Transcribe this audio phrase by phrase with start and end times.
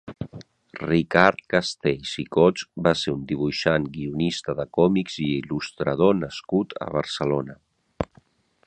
[0.83, 6.91] Ricard Castells i Cots va ser un dibuixant, guionista de còmics i Il·lustrador nascut a
[6.99, 7.61] Barcelona.